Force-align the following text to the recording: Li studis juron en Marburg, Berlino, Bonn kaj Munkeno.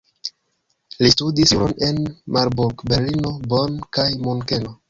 Li 1.05 1.11
studis 1.15 1.53
juron 1.55 1.85
en 1.89 2.01
Marburg, 2.39 2.85
Berlino, 2.93 3.37
Bonn 3.53 3.81
kaj 3.99 4.11
Munkeno. 4.27 4.79